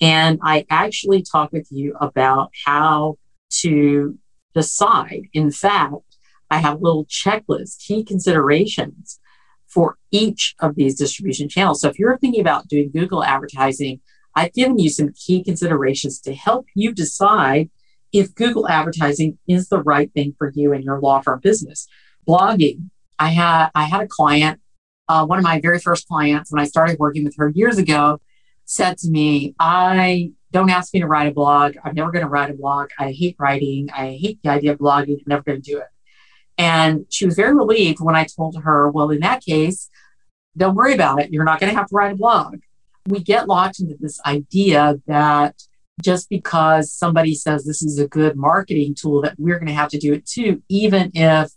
and 0.00 0.40
I 0.42 0.66
actually 0.70 1.22
talk 1.22 1.52
with 1.52 1.68
you 1.70 1.94
about 2.00 2.50
how 2.64 3.18
to 3.60 4.18
decide. 4.54 5.28
In 5.32 5.50
fact, 5.50 5.94
I 6.50 6.58
have 6.58 6.80
a 6.80 6.82
little 6.82 7.06
checklists, 7.06 7.78
key 7.78 8.04
considerations 8.04 9.20
for 9.66 9.98
each 10.10 10.54
of 10.60 10.76
these 10.76 10.96
distribution 10.96 11.48
channels. 11.48 11.80
So 11.80 11.88
if 11.88 11.98
you're 11.98 12.18
thinking 12.18 12.40
about 12.40 12.68
doing 12.68 12.90
Google 12.92 13.24
advertising, 13.24 14.00
I've 14.34 14.52
given 14.52 14.78
you 14.78 14.88
some 14.88 15.12
key 15.12 15.42
considerations 15.42 16.20
to 16.20 16.34
help 16.34 16.66
you 16.74 16.92
decide 16.92 17.70
if 18.12 18.34
Google 18.34 18.68
advertising 18.68 19.38
is 19.48 19.68
the 19.68 19.82
right 19.82 20.12
thing 20.12 20.34
for 20.38 20.52
you 20.54 20.72
and 20.72 20.84
your 20.84 21.00
law 21.00 21.20
firm 21.20 21.40
business. 21.40 21.88
Blogging. 22.26 22.90
I 23.18 23.28
had 23.28 23.70
I 23.74 23.84
had 23.84 24.00
a 24.02 24.06
client, 24.06 24.60
uh, 25.08 25.24
one 25.26 25.38
of 25.38 25.44
my 25.44 25.60
very 25.60 25.78
first 25.78 26.08
clients 26.08 26.50
when 26.50 26.60
I 26.60 26.66
started 26.66 26.98
working 26.98 27.24
with 27.24 27.36
her 27.36 27.48
years 27.48 27.78
ago 27.78 28.20
said 28.64 28.98
to 28.98 29.10
me, 29.10 29.54
I 29.58 30.32
don't 30.50 30.70
ask 30.70 30.94
me 30.94 31.00
to 31.00 31.06
write 31.06 31.28
a 31.28 31.32
blog. 31.32 31.76
I'm 31.84 31.94
never 31.94 32.10
going 32.10 32.24
to 32.24 32.28
write 32.28 32.50
a 32.50 32.54
blog. 32.54 32.90
I 32.98 33.12
hate 33.12 33.36
writing. 33.38 33.88
I 33.92 34.18
hate 34.20 34.38
the 34.42 34.50
idea 34.50 34.72
of 34.72 34.78
blogging. 34.78 35.18
I'm 35.18 35.24
never 35.26 35.42
going 35.42 35.60
to 35.60 35.70
do 35.70 35.78
it. 35.78 35.88
And 36.56 37.06
she 37.10 37.26
was 37.26 37.34
very 37.34 37.54
relieved 37.54 37.98
when 38.00 38.14
I 38.14 38.24
told 38.24 38.62
her, 38.62 38.88
well, 38.88 39.10
in 39.10 39.20
that 39.20 39.42
case, 39.42 39.90
don't 40.56 40.76
worry 40.76 40.94
about 40.94 41.20
it. 41.20 41.32
You're 41.32 41.44
not 41.44 41.58
going 41.58 41.72
to 41.72 41.78
have 41.78 41.88
to 41.88 41.94
write 41.94 42.12
a 42.12 42.16
blog. 42.16 42.60
We 43.06 43.20
get 43.20 43.48
locked 43.48 43.80
into 43.80 43.96
this 43.98 44.20
idea 44.24 45.00
that 45.06 45.60
just 46.02 46.28
because 46.28 46.92
somebody 46.92 47.34
says 47.34 47.64
this 47.64 47.82
is 47.82 47.98
a 47.98 48.08
good 48.08 48.36
marketing 48.36 48.94
tool 48.94 49.22
that 49.22 49.34
we're 49.38 49.58
going 49.58 49.68
to 49.68 49.74
have 49.74 49.90
to 49.90 49.98
do 49.98 50.12
it 50.12 50.26
too, 50.26 50.62
even 50.68 51.10
if 51.14 51.50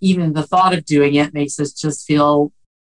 even 0.00 0.32
the 0.32 0.46
thought 0.46 0.74
of 0.74 0.84
doing 0.84 1.14
it 1.14 1.34
makes 1.34 1.58
us 1.58 1.72
just 1.72 2.06
feel 2.06 2.52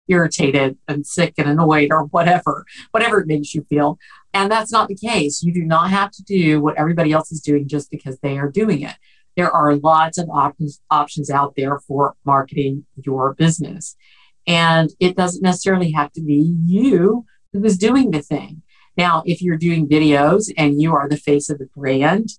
irritated 0.09 0.77
and 0.89 1.07
sick 1.07 1.35
and 1.39 1.49
annoyed 1.49 1.89
or 1.91 2.05
whatever, 2.05 2.65
whatever 2.93 3.21
it 3.21 3.27
makes 3.27 3.55
you 3.55 3.65
feel. 3.69 3.99
And 4.33 4.51
that's 4.51 4.73
not 4.73 4.89
the 4.89 4.95
case. 4.95 5.43
You 5.43 5.53
do 5.53 5.65
not 5.65 5.91
have 5.91 6.11
to 6.13 6.23
do 6.23 6.61
what 6.61 6.77
everybody 6.77 7.13
else 7.13 7.31
is 7.31 7.41
doing 7.41 7.69
just 7.69 7.91
because 7.91 8.19
they 8.21 8.39
are 8.39 8.51
doing 8.51 8.83
it. 8.83 8.95
There 9.37 9.51
are 9.51 9.77
lots 9.77 10.19
of 10.19 10.29
options 10.31 10.81
options 10.91 11.31
out 11.31 11.55
there 11.57 11.79
for 11.81 12.15
marketing 12.25 12.87
your 12.97 13.35
business. 13.35 13.97
And 14.47 14.91
it 14.99 15.17
doesn't 15.17 15.43
necessarily 15.43 15.93
have 15.93 16.11
to 16.13 16.23
be 16.23 16.57
you 16.65 17.27
who 17.53 17.65
is 17.65 17.79
doing 17.79 18.11
the 18.11 18.23
thing. 18.23 18.63
Now, 18.97 19.23
if 19.27 19.41
you're 19.41 19.57
doing 19.57 19.89
videos 19.89 20.53
and 20.57 20.81
you 20.81 20.93
are 20.95 21.09
the 21.09 21.17
face 21.17 21.51
of 21.51 21.59
the 21.59 21.69
brand, 21.77 22.31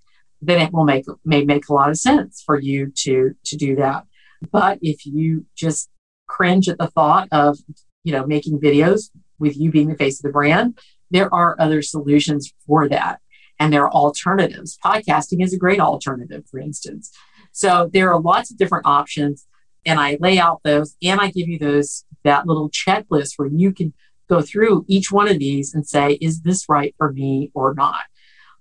then 0.41 0.59
it 0.59 0.73
will 0.73 0.83
make 0.83 1.05
may 1.23 1.43
make 1.43 1.69
a 1.69 1.73
lot 1.73 1.89
of 1.89 1.97
sense 1.97 2.43
for 2.45 2.59
you 2.59 2.91
to 3.03 3.35
to 3.45 3.55
do 3.55 3.75
that. 3.77 4.03
But 4.51 4.79
if 4.81 5.05
you 5.05 5.46
just 5.55 5.89
cringe 6.27 6.69
at 6.69 6.77
the 6.77 6.88
thought 6.88 7.27
of, 7.31 7.58
you 8.03 8.13
know, 8.13 8.25
making 8.25 8.60
videos 8.60 9.10
with 9.39 9.58
you 9.58 9.72
being 9.72 9.89
the 9.89 9.98
face 9.98 10.19
of 10.19 10.24
the 10.24 10.34
brand, 10.34 10.79
there 11.12 11.34
are 11.34 11.55
other 11.60 11.81
solutions 11.81 12.53
for 12.65 12.88
that. 12.89 13.19
And 13.60 13.74
there 13.74 13.84
are 13.84 13.91
alternatives. 13.91 14.77
Podcasting 14.84 15.43
is 15.43 15.53
a 15.53 15.58
great 15.58 15.79
alternative, 15.79 16.46
for 16.50 16.60
instance. 16.60 17.12
So 17.51 17.89
there 17.91 18.12
are 18.12 18.19
lots 18.19 18.51
of 18.51 18.58
different 18.58 18.86
options. 18.86 19.46
And 19.86 20.00
I 20.00 20.17
lay 20.19 20.39
out 20.39 20.62
those 20.63 20.96
and 21.01 21.19
I 21.19 21.31
give 21.31 21.48
you 21.48 21.58
those 21.58 22.05
that 22.24 22.46
little 22.46 22.69
checklist 22.69 23.34
where 23.38 23.50
you 23.50 23.72
can 23.74 23.93
go 24.29 24.41
through 24.41 24.86
each 24.88 25.12
one 25.12 25.27
of 25.27 25.39
these 25.39 25.74
and 25.74 25.88
say, 25.88 26.13
is 26.22 26.41
this 26.41 26.69
right 26.69 26.93
for 26.98 27.12
me 27.12 27.50
or 27.53 27.74
not? 27.74 28.01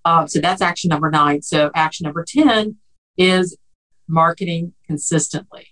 Uh, 0.04 0.26
so 0.26 0.40
that's 0.40 0.62
action 0.62 0.88
number 0.88 1.10
nine. 1.10 1.42
So 1.42 1.70
action 1.74 2.04
number 2.04 2.24
10 2.26 2.76
is 3.18 3.56
marketing 4.08 4.72
consistently. 4.86 5.68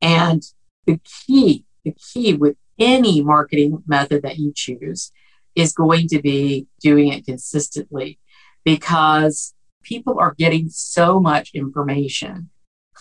And 0.00 0.42
the 0.86 1.00
key, 1.26 1.64
the 1.84 1.92
key 1.92 2.34
with 2.34 2.56
any 2.78 3.22
marketing 3.22 3.82
method 3.86 4.22
that 4.22 4.38
you 4.38 4.52
choose 4.54 5.12
is 5.54 5.72
going 5.72 6.08
to 6.08 6.22
be 6.22 6.66
doing 6.80 7.12
it 7.12 7.26
consistently 7.26 8.18
because 8.64 9.54
people 9.82 10.18
are 10.18 10.34
getting 10.38 10.68
so 10.68 11.18
much 11.18 11.50
information 11.54 12.50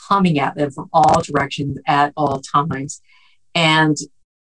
coming 0.07 0.39
at 0.39 0.55
them 0.55 0.72
from 0.72 0.89
all 0.93 1.22
directions 1.22 1.77
at 1.86 2.13
all 2.15 2.41
times. 2.41 3.01
And 3.53 3.98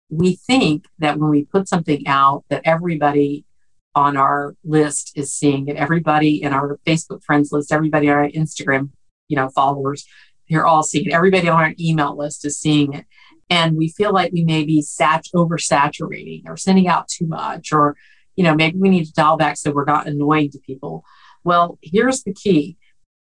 we 0.10 0.36
think 0.36 0.86
that 1.00 1.18
when 1.18 1.30
we 1.30 1.46
put 1.46 1.68
something 1.68 2.08
out 2.08 2.46
that 2.50 2.62
everybody 2.66 3.46
on 3.96 4.18
our 4.18 4.56
list 4.64 5.14
is 5.16 5.34
seeing 5.34 5.68
it, 5.68 5.78
everybody 5.78 6.42
in 6.44 6.54
our 6.54 6.80
Facebook 6.86 7.24
friends 7.24 7.52
list, 7.52 7.72
everybody 7.72 8.10
on 8.10 8.18
our 8.18 8.30
Instagram, 8.30 8.90
you 9.28 9.36
know, 9.36 9.50
followers 9.50 10.06
they're 10.50 10.66
all 10.66 10.84
seeing 10.84 11.08
it. 11.08 11.14
Everybody 11.14 11.50
on 11.50 11.62
our 11.62 11.74
email 11.80 12.18
list 12.18 12.46
is 12.46 12.60
seeing 12.60 12.94
it. 12.94 13.06
And 13.50 13.78
we 13.78 13.90
feel 13.90 14.12
like 14.12 14.32
we 14.32 14.44
may 14.44 14.64
be 14.64 14.82
sat- 14.82 15.28
oversaturating 15.36 16.44
or 16.48 16.58
sending 16.58 16.88
out 16.88 17.08
too 17.08 17.28
much, 17.28 17.72
or, 17.72 17.96
you 18.36 18.44
know, 18.44 18.56
maybe 18.56 18.78
we 18.78 18.90
need 18.90 19.06
to 19.06 19.14
dial 19.14 19.38
back 19.38 19.58
so 19.58 19.72
we're 19.72 19.86
not 19.86 20.08
annoying 20.08 20.50
to 20.52 20.60
people. 20.60 21.04
Well, 21.44 21.78
here's 21.82 22.24
the 22.24 22.34
key 22.34 22.78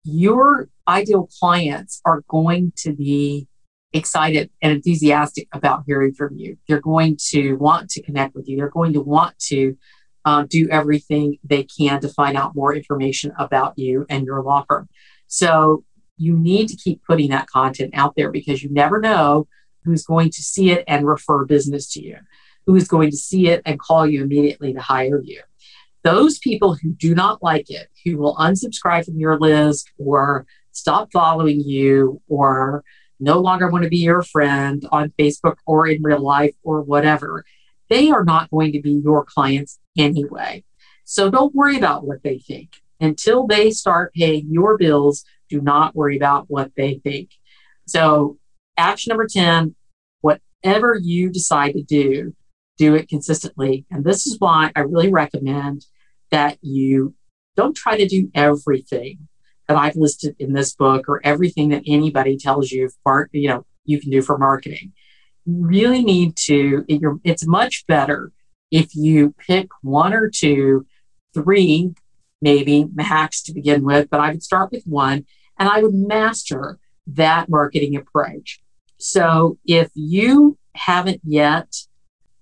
your 0.05 0.69
ideal 0.87 1.29
clients 1.39 2.01
are 2.05 2.23
going 2.29 2.73
to 2.77 2.95
be 2.95 3.47
excited 3.93 4.51
and 4.63 4.73
enthusiastic 4.73 5.49
about 5.53 5.83
hearing 5.87 6.15
from 6.15 6.37
you. 6.37 6.57
They're 6.67 6.81
going 6.81 7.19
to 7.31 7.55
want 7.55 7.91
to 7.91 8.03
connect 8.03 8.35
with 8.35 8.49
you. 8.49 8.57
They're 8.57 8.71
going 8.71 8.95
to 8.95 9.01
want 9.01 9.39
to 9.49 9.77
uh, 10.25 10.45
do 10.49 10.69
everything 10.71 11.39
they 11.45 11.65
can 11.65 12.01
to 12.01 12.09
find 12.09 12.37
out 12.37 12.55
more 12.55 12.75
information 12.75 13.33
about 13.39 13.79
you 13.79 14.07
and 14.09 14.25
your 14.25 14.43
law 14.43 14.65
firm. 14.67 14.89
So 15.27 15.85
you 16.19 16.37
need 16.37 16.69
to 16.69 16.77
keep 16.77 17.03
putting 17.05 17.31
that 17.31 17.49
content 17.49 17.95
out 17.95 18.15
there 18.17 18.31
because 18.31 18.63
you 18.63 18.71
never 18.71 19.01
know 19.01 19.47
who's 19.85 20.05
going 20.05 20.31
to 20.31 20.43
see 20.43 20.71
it 20.71 20.85
and 20.87 21.07
refer 21.07 21.45
business 21.45 21.91
to 21.93 22.03
you, 22.03 22.17
who 22.67 22.75
is 22.75 22.89
going 22.89 23.11
to 23.11 23.17
see 23.17 23.49
it 23.49 23.63
and 23.65 23.81
call 23.81 24.07
you 24.07 24.23
immediately 24.23 24.73
to 24.75 24.81
hire 24.81 25.23
you. 25.23 25.41
Those 26.05 26.39
people 26.39 26.75
who 26.75 26.91
do 26.91 27.15
not 27.15 27.43
like 27.43 27.71
it, 27.71 27.89
who 28.05 28.19
will 28.19 28.37
unsubscribe 28.37 29.05
from 29.05 29.19
your 29.19 29.39
list 29.39 29.91
or 29.99 30.47
stop 30.73 31.11
following 31.13 31.61
you 31.61 32.21
or 32.29 32.85
no 33.21 33.39
longer 33.41 33.69
want 33.69 33.85
to 33.85 33.91
be 33.91 33.99
your 33.99 34.23
friend 34.23 34.87
on 34.93 35.13
Facebook 35.19 35.57
or 35.67 35.87
in 35.87 36.03
real 36.03 36.21
life 36.21 36.55
or 36.63 36.83
whatever, 36.83 37.45
they 37.89 38.11
are 38.11 38.25
not 38.25 38.51
going 38.51 38.73
to 38.73 38.81
be 38.81 39.01
your 39.03 39.25
clients 39.25 39.79
anyway. 39.97 40.63
So 41.05 41.31
don't 41.31 41.55
worry 41.55 41.77
about 41.77 42.07
what 42.07 42.23
they 42.23 42.39
think 42.39 42.77
until 43.01 43.47
they 43.47 43.71
start 43.71 44.13
paying 44.15 44.47
your 44.51 44.77
bills 44.77 45.25
do 45.49 45.61
not 45.61 45.95
worry 45.95 46.17
about 46.17 46.47
what 46.49 46.73
they 46.77 47.01
think. 47.05 47.31
So, 47.87 48.39
action 48.77 49.11
number 49.11 49.27
10 49.27 49.75
whatever 50.21 50.99
you 51.01 51.31
decide 51.31 51.73
to 51.73 51.83
do, 51.83 52.35
do 52.77 52.95
it 52.95 53.09
consistently. 53.09 53.87
And 53.91 54.05
this 54.05 54.27
is 54.27 54.37
why 54.39 54.71
I 54.75 54.81
really 54.81 55.11
recommend 55.11 55.85
that 56.31 56.59
you 56.63 57.15
don't 57.57 57.77
try 57.77 57.97
to 57.97 58.07
do 58.07 58.31
everything 58.35 59.29
that 59.67 59.77
I've 59.77 59.97
listed 59.97 60.37
in 60.39 60.53
this 60.53 60.75
book 60.75 61.09
or 61.09 61.21
everything 61.25 61.71
that 61.71 61.83
anybody 61.87 62.37
tells 62.37 62.71
you 62.71 62.91
for, 63.03 63.29
you 63.33 63.49
know, 63.49 63.67
you 63.85 64.01
can 64.01 64.11
do 64.11 64.23
for 64.23 64.39
marketing. 64.39 64.93
You 65.45 65.67
really 65.67 66.05
need 66.05 66.37
to, 66.47 66.85
it's 67.25 67.47
much 67.47 67.87
better 67.87 68.33
if 68.71 68.95
you 68.95 69.35
pick 69.47 69.69
one 69.83 70.13
or 70.13 70.31
two, 70.31 70.87
three, 71.35 71.93
maybe 72.41 72.87
max 72.95 73.43
to 73.43 73.53
begin 73.53 73.85
with, 73.85 74.09
but 74.11 74.21
I 74.21 74.31
would 74.31 74.43
start 74.43 74.71
with 74.71 74.85
one 74.85 75.27
and 75.59 75.69
I 75.69 75.83
would 75.83 75.95
master 75.95 76.79
that 77.07 77.49
marketing 77.49 77.97
approach. 77.97 78.61
So 78.99 79.59
if 79.65 79.91
you 79.95 80.59
haven't 80.75 81.21
yet 81.25 81.75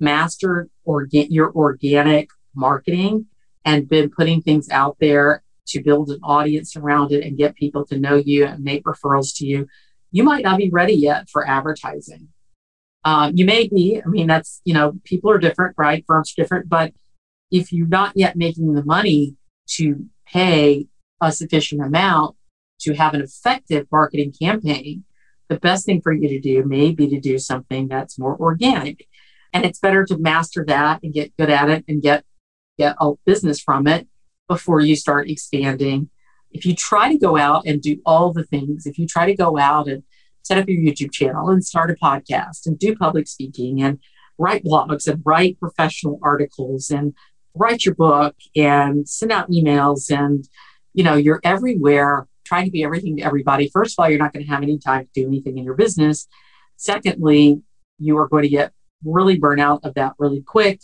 mastered 0.00 0.70
orga- 0.86 1.28
your 1.30 1.52
organic 1.52 2.28
marketing 2.54 3.26
and 3.64 3.88
been 3.88 4.10
putting 4.10 4.42
things 4.42 4.68
out 4.70 4.96
there 5.00 5.42
to 5.68 5.82
build 5.82 6.10
an 6.10 6.20
audience 6.22 6.76
around 6.76 7.12
it 7.12 7.24
and 7.24 7.36
get 7.36 7.56
people 7.56 7.84
to 7.86 7.98
know 7.98 8.16
you 8.16 8.46
and 8.46 8.62
make 8.62 8.84
referrals 8.84 9.36
to 9.36 9.46
you, 9.46 9.66
you 10.12 10.22
might 10.22 10.44
not 10.44 10.58
be 10.58 10.70
ready 10.70 10.94
yet 10.94 11.28
for 11.28 11.46
advertising. 11.46 12.28
Um, 13.04 13.32
you 13.36 13.44
may 13.44 13.68
be, 13.68 14.00
I 14.04 14.08
mean, 14.08 14.26
that's, 14.26 14.60
you 14.64 14.74
know, 14.74 14.94
people 15.04 15.30
are 15.30 15.38
different, 15.38 15.74
right? 15.78 16.04
Firms 16.06 16.32
are 16.32 16.42
different. 16.42 16.68
But 16.68 16.92
if 17.50 17.72
you're 17.72 17.86
not 17.86 18.12
yet 18.16 18.36
making 18.36 18.74
the 18.74 18.84
money 18.84 19.36
to 19.70 20.06
pay 20.26 20.86
a 21.20 21.32
sufficient 21.32 21.82
amount, 21.82 22.35
to 22.80 22.94
have 22.94 23.14
an 23.14 23.22
effective 23.22 23.86
marketing 23.90 24.32
campaign, 24.38 25.04
the 25.48 25.58
best 25.58 25.86
thing 25.86 26.00
for 26.00 26.12
you 26.12 26.28
to 26.28 26.40
do 26.40 26.64
may 26.64 26.92
be 26.92 27.08
to 27.08 27.20
do 27.20 27.38
something 27.38 27.88
that's 27.88 28.18
more 28.18 28.36
organic. 28.36 29.06
And 29.52 29.64
it's 29.64 29.78
better 29.78 30.04
to 30.06 30.18
master 30.18 30.64
that 30.66 31.00
and 31.02 31.14
get 31.14 31.36
good 31.36 31.50
at 31.50 31.70
it 31.70 31.84
and 31.88 32.02
get 32.02 32.24
get 32.78 32.96
a 33.00 33.12
business 33.24 33.60
from 33.60 33.86
it 33.86 34.06
before 34.48 34.80
you 34.80 34.96
start 34.96 35.30
expanding. 35.30 36.10
If 36.50 36.66
you 36.66 36.74
try 36.74 37.10
to 37.10 37.18
go 37.18 37.36
out 37.36 37.66
and 37.66 37.80
do 37.80 38.00
all 38.04 38.32
the 38.32 38.44
things, 38.44 38.86
if 38.86 38.98
you 38.98 39.06
try 39.06 39.26
to 39.26 39.34
go 39.34 39.58
out 39.58 39.88
and 39.88 40.02
set 40.42 40.58
up 40.58 40.68
your 40.68 40.80
YouTube 40.80 41.12
channel 41.12 41.50
and 41.50 41.64
start 41.64 41.90
a 41.90 41.94
podcast 41.94 42.66
and 42.66 42.78
do 42.78 42.94
public 42.94 43.26
speaking 43.26 43.82
and 43.82 43.98
write 44.38 44.64
blogs 44.64 45.08
and 45.08 45.22
write 45.24 45.58
professional 45.58 46.20
articles 46.22 46.90
and 46.90 47.14
write 47.54 47.84
your 47.84 47.94
book 47.94 48.36
and 48.54 49.08
send 49.08 49.32
out 49.32 49.50
emails 49.50 50.10
and 50.10 50.48
you 50.92 51.02
know 51.02 51.14
you're 51.14 51.40
everywhere 51.42 52.28
trying 52.46 52.64
to 52.64 52.70
be 52.70 52.84
everything 52.84 53.16
to 53.16 53.22
everybody, 53.22 53.68
first 53.72 53.98
of 53.98 54.02
all, 54.02 54.08
you're 54.08 54.18
not 54.18 54.32
going 54.32 54.44
to 54.44 54.50
have 54.50 54.62
any 54.62 54.78
time 54.78 55.04
to 55.04 55.22
do 55.22 55.26
anything 55.26 55.58
in 55.58 55.64
your 55.64 55.74
business. 55.74 56.28
Secondly, 56.76 57.60
you 57.98 58.16
are 58.18 58.28
going 58.28 58.42
to 58.42 58.48
get 58.48 58.72
really 59.04 59.38
burn 59.38 59.60
out 59.60 59.80
of 59.84 59.94
that 59.94 60.14
really 60.18 60.42
quick. 60.42 60.80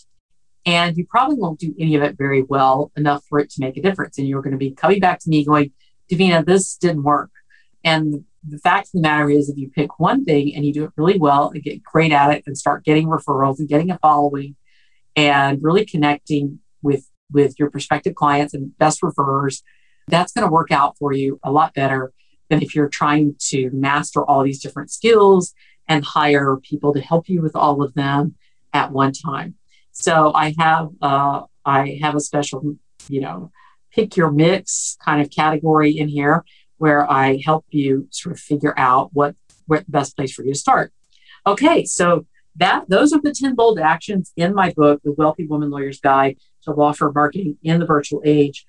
And 0.65 0.97
you 0.97 1.07
probably 1.07 1.37
won't 1.37 1.59
do 1.59 1.75
any 1.79 1.97
of 1.97 2.03
it 2.03 2.17
very 2.17 2.43
well 2.43 2.93
enough 2.97 3.25
for 3.29 3.41
it 3.41 3.51
to 3.51 3.61
make 3.61 3.77
a 3.77 3.83
difference. 3.83 4.19
And 4.19 4.29
you're 4.29 4.43
going 4.43 4.53
to 4.53 4.59
be 4.59 4.71
coming 4.71 5.01
back 5.01 5.19
to 5.21 5.29
me 5.29 5.45
going, 5.45 5.73
Davina, 6.11 6.45
this 6.45 6.77
didn't 6.77 7.03
work. 7.03 7.31
And 7.85 8.25
the 8.47 8.59
fact 8.59 8.89
of 8.89 8.93
the 8.95 9.01
matter 9.01 9.31
is, 9.31 9.49
if 9.49 9.57
you 9.57 9.71
pick 9.71 9.99
one 9.99 10.25
thing 10.25 10.55
and 10.55 10.65
you 10.65 10.73
do 10.73 10.85
it 10.85 10.93
really 10.97 11.19
well 11.19 11.51
and 11.51 11.63
get 11.63 11.83
great 11.83 12.13
at 12.13 12.31
it 12.31 12.45
and 12.47 12.57
start 12.57 12.85
getting 12.85 13.07
referrals 13.07 13.59
and 13.59 13.69
getting 13.69 13.91
a 13.91 13.99
following 13.99 14.57
and 15.17 15.59
really 15.63 15.85
connecting 15.85 16.61
with 16.83 17.09
with 17.31 17.59
your 17.59 17.71
prospective 17.71 18.15
clients 18.15 18.53
and 18.53 18.77
best 18.79 19.01
referrers 19.01 19.63
that's 20.09 20.33
going 20.33 20.47
to 20.47 20.53
work 20.53 20.71
out 20.71 20.97
for 20.99 21.13
you 21.13 21.39
a 21.43 21.51
lot 21.51 21.75
better 21.75 22.13
than 22.49 22.63
if 22.63 22.75
you're 22.75 22.89
trying 22.89 23.35
to 23.39 23.71
master 23.73 24.25
all 24.25 24.43
these 24.43 24.61
different 24.61 24.91
skills 24.91 25.55
and 25.89 26.05
hire 26.05 26.57
people 26.57 26.93
to 26.93 27.01
help 27.01 27.29
you 27.29 27.43
with 27.43 27.57
all 27.57 27.83
of 27.83 27.95
them 27.95 28.35
at 28.73 28.93
one 28.93 29.13
time. 29.13 29.55
So 29.93 30.33
I 30.35 30.55
have 30.59 30.89
uh, 31.01 31.43
I 31.65 31.99
have 32.03 32.15
a 32.15 32.21
special, 32.21 32.77
you 33.09 33.21
know, 33.21 33.51
pick 33.93 34.17
your 34.17 34.31
mix 34.31 34.97
kind 35.05 35.21
of 35.21 35.31
category 35.31 35.97
in 35.97 36.09
here 36.09 36.45
where 36.79 37.09
I 37.11 37.41
help 37.45 37.65
you 37.71 38.09
sort 38.11 38.35
of 38.35 38.41
figure 38.41 38.75
out 38.77 39.11
what 39.13 39.37
what 39.67 39.85
the 39.87 39.93
best 39.93 40.17
place 40.17 40.33
for 40.33 40.45
you 40.45 40.53
to 40.53 40.59
start. 40.59 40.93
Okay, 41.47 41.85
so 41.85 42.27
that 42.57 42.89
those 42.89 43.13
are 43.13 43.21
the 43.21 43.33
10 43.33 43.55
bold 43.55 43.79
actions 43.79 44.33
in 44.37 44.55
my 44.55 44.71
book, 44.71 45.01
The 45.03 45.13
Wealthy 45.13 45.47
Woman 45.47 45.71
Lawyer's 45.71 46.01
Guide 46.01 46.37
to 46.65 46.73
Law 46.73 46.93
Firm 46.93 47.13
Marketing 47.15 47.57
in 47.63 47.81
the 47.81 47.87
Virtual 47.87 48.23
Age. 48.25 48.67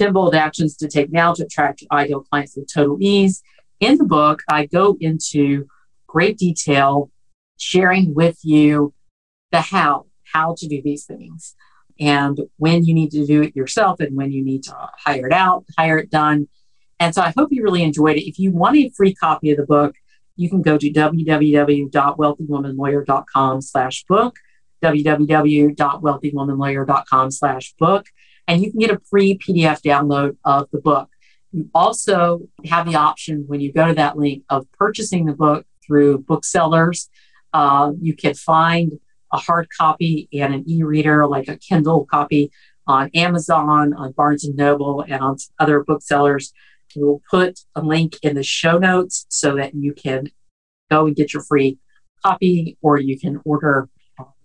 10 0.00 0.14
bold 0.14 0.34
actions 0.34 0.76
to 0.78 0.88
take 0.88 1.12
now 1.12 1.34
to 1.34 1.44
attract 1.44 1.84
ideal 1.92 2.22
clients 2.22 2.56
with 2.56 2.72
total 2.72 2.96
ease. 3.00 3.42
In 3.80 3.98
the 3.98 4.04
book, 4.04 4.40
I 4.48 4.64
go 4.66 4.96
into 4.98 5.66
great 6.06 6.38
detail, 6.38 7.10
sharing 7.58 8.14
with 8.14 8.38
you 8.42 8.94
the 9.52 9.60
how, 9.60 10.06
how 10.32 10.54
to 10.56 10.66
do 10.66 10.80
these 10.82 11.04
things, 11.04 11.54
and 12.00 12.40
when 12.56 12.84
you 12.84 12.94
need 12.94 13.10
to 13.10 13.26
do 13.26 13.42
it 13.42 13.54
yourself 13.54 14.00
and 14.00 14.16
when 14.16 14.32
you 14.32 14.42
need 14.42 14.62
to 14.64 14.74
hire 15.04 15.26
it 15.26 15.34
out, 15.34 15.66
hire 15.76 15.98
it 15.98 16.10
done. 16.10 16.48
And 16.98 17.14
so 17.14 17.20
I 17.20 17.34
hope 17.36 17.52
you 17.52 17.62
really 17.62 17.82
enjoyed 17.82 18.16
it. 18.16 18.26
If 18.26 18.38
you 18.38 18.52
want 18.52 18.78
a 18.78 18.90
free 18.96 19.14
copy 19.14 19.50
of 19.50 19.58
the 19.58 19.66
book, 19.66 19.96
you 20.36 20.48
can 20.48 20.62
go 20.62 20.78
to 20.78 20.90
www.wealthywomanlawyer.com 20.90 23.60
slash 23.60 24.04
book, 24.04 24.36
www.wealthywomanlawyer.com 24.82 27.30
slash 27.30 27.74
book, 27.78 28.06
and 28.46 28.62
you 28.62 28.70
can 28.70 28.80
get 28.80 28.90
a 28.90 29.00
free 29.10 29.38
PDF 29.38 29.80
download 29.82 30.36
of 30.44 30.68
the 30.72 30.80
book. 30.80 31.08
You 31.52 31.68
also 31.74 32.42
have 32.66 32.86
the 32.86 32.94
option 32.94 33.44
when 33.46 33.60
you 33.60 33.72
go 33.72 33.88
to 33.88 33.94
that 33.94 34.16
link 34.16 34.44
of 34.48 34.70
purchasing 34.72 35.26
the 35.26 35.32
book 35.32 35.66
through 35.84 36.18
booksellers. 36.18 37.08
Uh, 37.52 37.92
you 38.00 38.14
can 38.14 38.34
find 38.34 38.92
a 39.32 39.38
hard 39.38 39.68
copy 39.76 40.28
and 40.32 40.54
an 40.54 40.64
e-reader, 40.68 41.26
like 41.26 41.48
a 41.48 41.56
Kindle 41.56 42.06
copy, 42.06 42.50
on 42.86 43.10
Amazon, 43.14 43.94
on 43.94 44.12
Barnes 44.12 44.44
and 44.44 44.56
Noble, 44.56 45.02
and 45.02 45.20
on 45.20 45.36
other 45.58 45.82
booksellers. 45.84 46.52
We 46.96 47.02
will 47.02 47.22
put 47.30 47.60
a 47.76 47.82
link 47.82 48.16
in 48.22 48.34
the 48.34 48.42
show 48.42 48.78
notes 48.78 49.26
so 49.28 49.56
that 49.56 49.74
you 49.74 49.92
can 49.92 50.28
go 50.90 51.06
and 51.06 51.14
get 51.14 51.32
your 51.32 51.42
free 51.42 51.78
copy, 52.24 52.76
or 52.82 52.98
you 52.98 53.18
can 53.18 53.40
order 53.44 53.88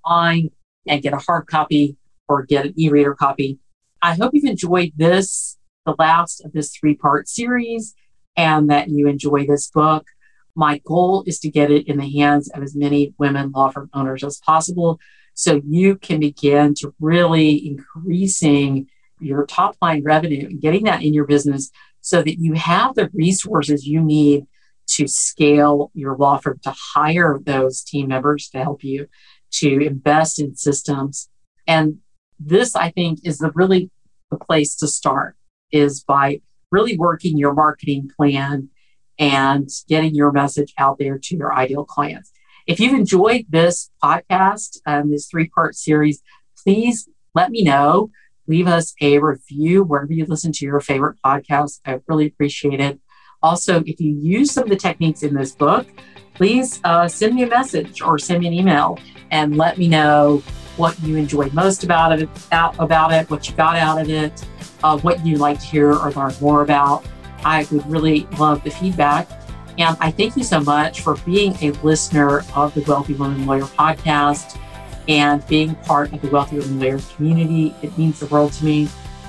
online 0.05 0.51
and 0.87 1.01
get 1.01 1.13
a 1.13 1.17
hard 1.17 1.47
copy 1.47 1.97
or 2.27 2.43
get 2.43 2.65
an 2.65 2.73
e-reader 2.77 3.15
copy. 3.15 3.59
I 4.05 4.13
hope 4.13 4.33
you've 4.35 4.45
enjoyed 4.45 4.91
this, 4.95 5.57
the 5.83 5.95
last 5.97 6.45
of 6.45 6.53
this 6.53 6.75
three-part 6.75 7.27
series, 7.27 7.95
and 8.37 8.69
that 8.69 8.87
you 8.87 9.07
enjoy 9.07 9.47
this 9.47 9.71
book. 9.71 10.05
My 10.53 10.77
goal 10.85 11.23
is 11.25 11.39
to 11.39 11.49
get 11.49 11.71
it 11.71 11.87
in 11.87 11.97
the 11.97 12.11
hands 12.11 12.47
of 12.51 12.61
as 12.61 12.75
many 12.75 13.15
women 13.17 13.51
law 13.51 13.69
firm 13.69 13.89
owners 13.95 14.23
as 14.23 14.37
possible 14.37 14.99
so 15.33 15.59
you 15.67 15.95
can 15.95 16.19
begin 16.19 16.75
to 16.75 16.93
really 16.99 17.67
increasing 17.67 18.87
your 19.19 19.43
top 19.47 19.75
line 19.81 20.03
revenue 20.03 20.49
and 20.49 20.61
getting 20.61 20.83
that 20.83 21.01
in 21.01 21.15
your 21.15 21.25
business 21.25 21.71
so 22.01 22.21
that 22.21 22.39
you 22.39 22.53
have 22.53 22.93
the 22.93 23.09
resources 23.11 23.87
you 23.87 24.01
need 24.01 24.45
to 24.87 25.07
scale 25.07 25.89
your 25.95 26.15
law 26.15 26.37
firm, 26.37 26.59
to 26.61 26.75
hire 26.93 27.39
those 27.43 27.81
team 27.81 28.09
members 28.09 28.49
to 28.49 28.61
help 28.61 28.83
you, 28.83 29.07
to 29.49 29.83
invest 29.83 30.39
in 30.39 30.55
systems. 30.55 31.27
And 31.65 31.97
this, 32.39 32.75
I 32.75 32.91
think, 32.91 33.21
is 33.23 33.39
the 33.39 33.51
really 33.55 33.89
the 34.31 34.37
place 34.37 34.75
to 34.77 34.87
start 34.87 35.35
is 35.71 36.03
by 36.03 36.41
really 36.71 36.97
working 36.97 37.37
your 37.37 37.53
marketing 37.53 38.09
plan 38.15 38.69
and 39.17 39.69
getting 39.87 40.13
your 40.13 40.31
message 40.31 40.73
out 40.77 40.97
there 40.99 41.17
to 41.17 41.35
your 41.35 41.53
ideal 41.53 41.85
clients. 41.85 42.31
If 42.67 42.79
you've 42.79 42.93
enjoyed 42.93 43.45
this 43.49 43.91
podcast, 44.03 44.79
um, 44.85 45.11
this 45.11 45.27
three 45.27 45.47
part 45.47 45.75
series, 45.75 46.21
please 46.63 47.07
let 47.33 47.51
me 47.51 47.63
know. 47.63 48.09
Leave 48.47 48.67
us 48.67 48.93
a 49.01 49.19
review 49.19 49.83
wherever 49.83 50.13
you 50.13 50.25
listen 50.25 50.51
to 50.51 50.65
your 50.65 50.79
favorite 50.79 51.17
podcast. 51.23 51.79
I 51.85 51.99
really 52.07 52.27
appreciate 52.27 52.79
it. 52.79 52.99
Also, 53.41 53.83
if 53.85 53.99
you 53.99 54.17
use 54.19 54.51
some 54.51 54.63
of 54.63 54.69
the 54.69 54.75
techniques 54.75 55.23
in 55.23 55.33
this 55.33 55.51
book, 55.51 55.87
please 56.33 56.79
uh, 56.83 57.07
send 57.07 57.35
me 57.35 57.43
a 57.43 57.47
message 57.47 58.01
or 58.01 58.17
send 58.17 58.41
me 58.41 58.47
an 58.47 58.53
email 58.53 58.99
and 59.31 59.55
let 59.57 59.77
me 59.77 59.87
know 59.87 60.43
what 60.77 60.99
you 61.01 61.15
enjoyed 61.15 61.53
most 61.53 61.83
about 61.83 62.19
it, 62.19 62.29
about 62.51 63.11
it, 63.11 63.29
what 63.29 63.49
you 63.49 63.55
got 63.55 63.75
out 63.75 63.99
of 64.01 64.09
it, 64.09 64.45
uh, 64.83 64.97
what 64.99 65.25
you'd 65.25 65.39
like 65.39 65.59
to 65.59 65.65
hear 65.65 65.93
or 65.93 66.11
learn 66.11 66.33
more 66.41 66.61
about. 66.61 67.05
I 67.43 67.67
would 67.71 67.85
really 67.89 68.27
love 68.37 68.63
the 68.63 68.71
feedback. 68.71 69.29
And 69.77 69.97
I 69.99 70.11
thank 70.11 70.37
you 70.37 70.43
so 70.43 70.61
much 70.61 71.01
for 71.01 71.15
being 71.17 71.55
a 71.61 71.71
listener 71.83 72.43
of 72.55 72.73
the 72.73 72.81
Wealthy 72.81 73.13
Woman 73.13 73.45
Lawyer 73.45 73.63
podcast 73.63 74.59
and 75.07 75.45
being 75.47 75.75
part 75.75 76.13
of 76.13 76.21
the 76.21 76.29
Wealthy 76.29 76.59
Woman 76.59 76.79
Lawyer 76.79 76.99
community. 77.15 77.75
It 77.81 77.97
means 77.97 78.19
the 78.19 78.27
world 78.27 78.53
to 78.53 78.65
me 78.65 78.87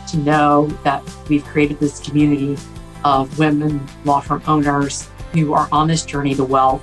to 0.09 0.19
know 0.19 0.69
that 0.85 1.03
we've 1.29 1.45
created 1.45 1.81
this 1.81 2.01
community 2.01 2.57
of 3.05 3.39
women 3.39 3.87
law 4.05 4.21
firm 4.21 4.43
owners 4.47 5.09
who 5.33 5.53
are 5.53 5.69
on 5.73 5.89
this 5.89 6.05
journey 6.05 6.35
to 6.35 6.45
wealth 6.45 6.83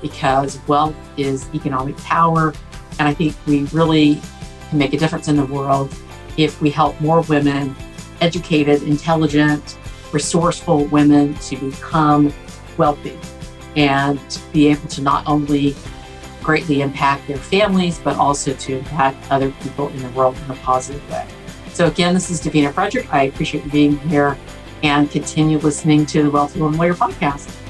because 0.00 0.58
wealth 0.66 0.94
is 1.16 1.48
economic 1.54 1.96
power. 1.98 2.52
And 2.98 3.08
I 3.08 3.14
think 3.14 3.34
we 3.46 3.64
really 3.66 4.20
can 4.68 4.78
make 4.78 4.92
a 4.92 4.98
difference 4.98 5.28
in 5.28 5.36
the 5.36 5.46
world 5.46 5.94
if 6.36 6.60
we 6.60 6.70
help 6.70 7.00
more 7.00 7.22
women, 7.22 7.74
educated, 8.20 8.82
intelligent, 8.84 9.78
resourceful 10.12 10.84
women 10.86 11.34
to 11.34 11.56
become 11.56 12.32
wealthy 12.76 13.18
and 13.76 14.20
be 14.52 14.68
able 14.68 14.88
to 14.88 15.02
not 15.02 15.26
only 15.26 15.74
greatly 16.42 16.82
impact 16.82 17.26
their 17.28 17.36
families, 17.36 17.98
but 17.98 18.16
also 18.16 18.52
to 18.54 18.78
impact 18.78 19.30
other 19.30 19.50
people 19.62 19.88
in 19.88 20.02
the 20.02 20.08
world 20.10 20.36
in 20.44 20.50
a 20.50 20.56
positive 20.56 21.08
way. 21.10 21.26
So, 21.72 21.86
again, 21.86 22.12
this 22.12 22.30
is 22.30 22.40
Davina 22.42 22.72
Frederick. 22.72 23.12
I 23.12 23.24
appreciate 23.24 23.64
you 23.64 23.70
being 23.70 23.98
here 24.00 24.36
and 24.82 25.10
continue 25.10 25.58
listening 25.58 26.04
to 26.06 26.24
the 26.24 26.30
Wealthy 26.30 26.60
Woman 26.60 26.78
Lawyer 26.78 26.94
podcast. 26.94 27.61